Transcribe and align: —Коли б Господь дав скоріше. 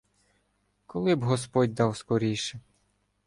—Коли 0.85 1.15
б 1.15 1.23
Господь 1.23 1.73
дав 1.73 1.97
скоріше. 1.97 2.59